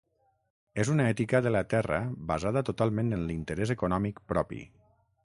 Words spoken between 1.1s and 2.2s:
ètica de la terra